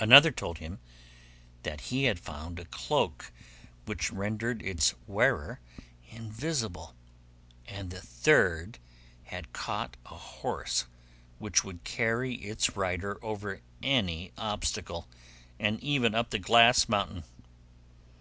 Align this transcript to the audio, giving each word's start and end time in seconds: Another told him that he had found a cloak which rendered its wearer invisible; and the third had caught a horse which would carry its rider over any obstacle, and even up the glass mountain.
Another 0.00 0.32
told 0.32 0.58
him 0.58 0.80
that 1.62 1.80
he 1.92 2.02
had 2.06 2.18
found 2.18 2.58
a 2.58 2.64
cloak 2.64 3.30
which 3.84 4.10
rendered 4.10 4.62
its 4.62 4.94
wearer 5.06 5.60
invisible; 6.08 6.96
and 7.68 7.90
the 7.90 8.00
third 8.00 8.80
had 9.26 9.52
caught 9.52 9.96
a 10.06 10.16
horse 10.16 10.86
which 11.38 11.62
would 11.62 11.84
carry 11.84 12.34
its 12.34 12.76
rider 12.76 13.24
over 13.24 13.60
any 13.80 14.32
obstacle, 14.36 15.06
and 15.60 15.78
even 15.84 16.16
up 16.16 16.30
the 16.30 16.40
glass 16.40 16.88
mountain. 16.88 17.22